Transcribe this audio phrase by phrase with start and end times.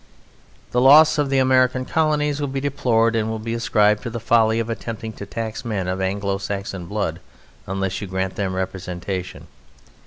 [0.71, 4.19] The loss of the American Colonies will be deplored, and will be ascribed to the
[4.19, 7.19] folly of attempting to tax men of "Anglo Saxon" blood,
[7.67, 9.45] unless you grant them representation.